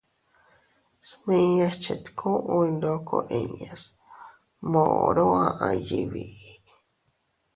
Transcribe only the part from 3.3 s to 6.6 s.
inñas moro aʼay yiʼi biʼi.